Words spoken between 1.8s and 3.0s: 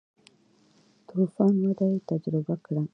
یې تجربه کړه.